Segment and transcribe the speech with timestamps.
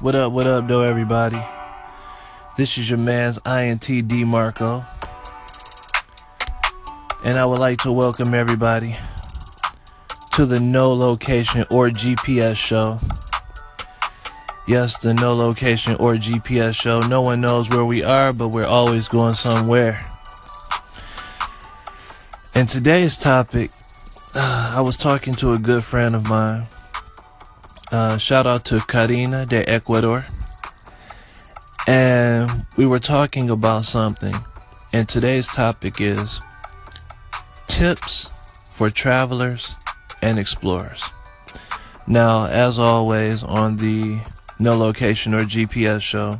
[0.00, 1.38] What up, what up, though, everybody?
[2.56, 4.82] This is your man's INT D Marco.
[7.22, 8.94] And I would like to welcome everybody
[10.32, 12.96] to the No Location or GPS show.
[14.66, 17.00] Yes, the No Location or GPS show.
[17.00, 20.00] No one knows where we are, but we're always going somewhere.
[22.54, 23.70] And today's topic,
[24.34, 26.66] uh, I was talking to a good friend of mine.
[27.92, 30.24] Uh, shout out to Karina de Ecuador.
[31.88, 34.34] And we were talking about something.
[34.92, 36.40] And today's topic is
[37.66, 38.28] tips
[38.76, 39.74] for travelers
[40.22, 41.02] and explorers.
[42.06, 44.20] Now, as always, on the
[44.60, 46.36] No Location or GPS show,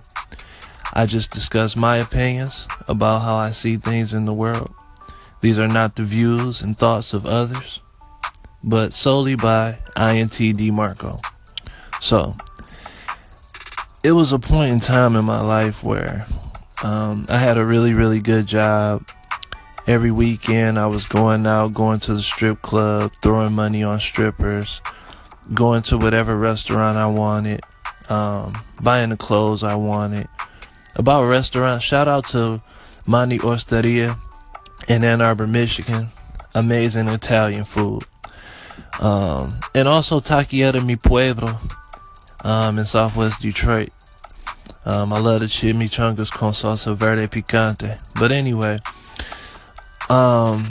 [0.93, 4.73] I just discuss my opinions about how I see things in the world.
[5.41, 7.81] These are not the views and thoughts of others,
[8.63, 11.17] but solely by INTD Marco.
[12.01, 12.35] So,
[14.03, 16.27] it was a point in time in my life where
[16.83, 19.07] um, I had a really, really good job.
[19.87, 24.81] Every weekend, I was going out, going to the strip club, throwing money on strippers,
[25.53, 27.61] going to whatever restaurant I wanted,
[28.09, 28.53] um,
[28.83, 30.29] buying the clothes I wanted.
[30.97, 32.63] About restaurants, shout out to
[33.07, 34.17] Mani Osteria
[34.89, 36.09] in Ann Arbor, Michigan.
[36.55, 38.03] Amazing Italian food.
[39.01, 41.59] Um, and also Taqueria Mi Pueblo
[42.45, 43.91] um, in Southwest Detroit.
[44.85, 47.99] Um, I love the chimichangas con salsa verde picante.
[48.19, 48.79] But anyway,
[50.09, 50.65] um,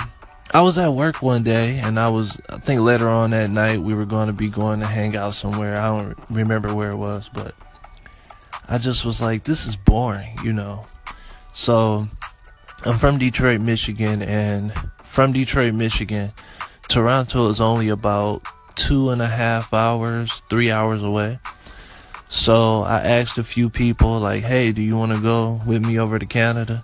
[0.54, 3.80] I was at work one day, and I was, I think later on that night,
[3.80, 5.80] we were going to be going to hang out somewhere.
[5.80, 7.54] I don't remember where it was, but
[8.68, 10.84] I just was like, this is boring, you know.
[11.52, 12.04] So
[12.86, 16.32] I'm from Detroit, Michigan, and from Detroit, Michigan,
[16.88, 18.42] Toronto is only about
[18.76, 21.40] two and a half hours, three hours away.
[22.32, 25.98] So I asked a few people, like, hey, do you want to go with me
[26.00, 26.82] over to Canada?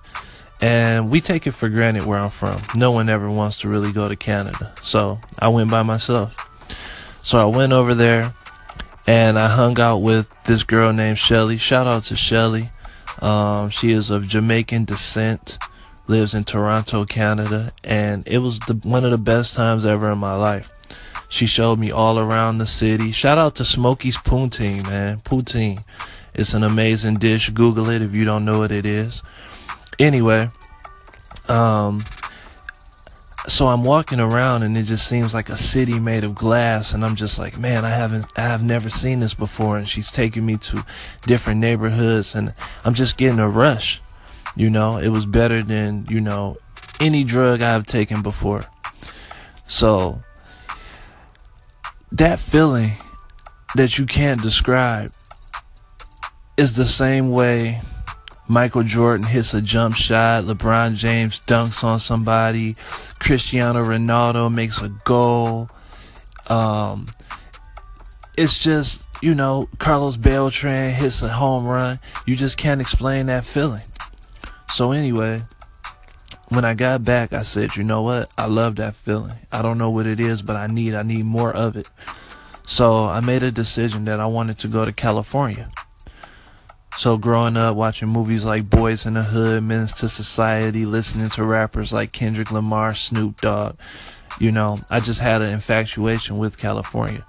[0.60, 2.58] And we take it for granted where I'm from.
[2.76, 4.74] No one ever wants to really go to Canada.
[4.82, 6.34] So I went by myself.
[7.24, 8.34] So I went over there
[9.06, 11.58] and I hung out with this girl named Shelly.
[11.58, 12.72] Shout out to Shelly.
[13.22, 15.60] Um, she is of Jamaican descent,
[16.08, 20.18] lives in Toronto, Canada, and it was the, one of the best times ever in
[20.18, 20.72] my life.
[21.36, 23.12] She showed me all around the city.
[23.12, 25.20] Shout out to Smokey's Poutine, man.
[25.20, 25.86] Poutine.
[26.34, 27.50] It's an amazing dish.
[27.50, 29.22] Google it if you don't know what it is.
[30.00, 30.50] Anyway,
[31.50, 32.00] um,
[33.48, 37.04] so I'm walking around and it just seems like a city made of glass and
[37.04, 40.46] I'm just like, man, I haven't I have never seen this before and she's taking
[40.46, 40.86] me to
[41.24, 42.50] different neighborhoods and
[42.86, 44.02] I'm just getting a rush.
[44.56, 46.56] You know, it was better than, you know,
[47.02, 48.62] any drug I've taken before.
[49.68, 50.22] So
[52.12, 52.92] that feeling
[53.76, 55.10] that you can't describe
[56.58, 57.82] is the same way
[58.48, 62.76] Michael Jordan hits a jump shot, LeBron James dunks on somebody,
[63.20, 65.68] Cristiano Ronaldo makes a goal.
[66.48, 67.08] Um,
[68.38, 72.00] it's just, you know, Carlos Beltran hits a home run.
[72.28, 73.84] You just can't explain that feeling.
[74.72, 75.40] So, anyway,
[76.56, 78.30] when I got back, I said, you know what?
[78.38, 79.36] I love that feeling.
[79.52, 81.90] I don't know what it is, but I need I need more of it.
[82.66, 85.66] So I made a decision that I wanted to go to California.
[86.98, 91.44] So growing up, watching movies like Boys in the Hood, Menace to Society, listening to
[91.44, 93.78] rappers like Kendrick Lamar, Snoop Dogg,
[94.40, 97.26] you know, I just had an infatuation with California.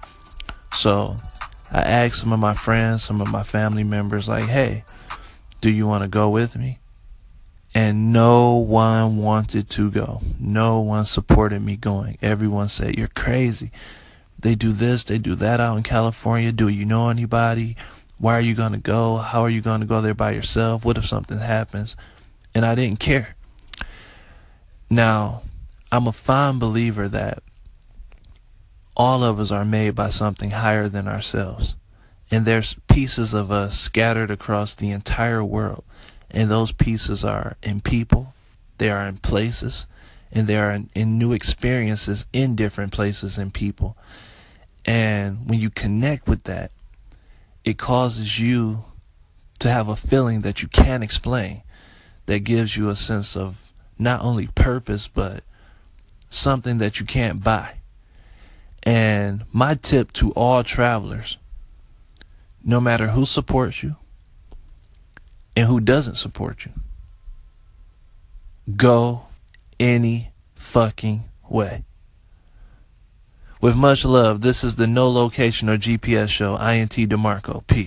[0.73, 1.13] So
[1.71, 4.85] I asked some of my friends, some of my family members, like, hey,
[5.59, 6.79] do you want to go with me?
[7.77, 10.19] And no one wanted to go.
[10.39, 12.17] No one supported me going.
[12.23, 13.69] Everyone said, You're crazy.
[14.39, 16.51] They do this, they do that out in California.
[16.51, 17.77] Do you know anybody?
[18.17, 19.17] Why are you going to go?
[19.17, 20.85] How are you going to go there by yourself?
[20.85, 21.95] What if something happens?
[22.55, 23.35] And I didn't care.
[24.89, 25.43] Now,
[25.91, 27.43] I'm a fine believer that
[28.95, 31.75] all of us are made by something higher than ourselves.
[32.31, 35.83] And there's pieces of us scattered across the entire world.
[36.31, 38.33] And those pieces are in people,
[38.77, 39.87] they are in places,
[40.31, 43.95] and they are in, in new experiences in different places and people.
[44.85, 46.71] And when you connect with that,
[47.63, 48.85] it causes you
[49.59, 51.63] to have a feeling that you can't explain
[52.25, 55.43] that gives you a sense of not only purpose but
[56.29, 57.75] something that you can't buy.
[58.83, 61.37] And my tip to all travelers
[62.63, 63.95] no matter who supports you
[65.57, 66.71] and who doesn't support you,
[68.75, 69.25] go
[69.79, 71.83] any fucking way.
[73.59, 77.65] With much love, this is the No Location or GPS show, INT DeMarco.
[77.65, 77.85] Peace.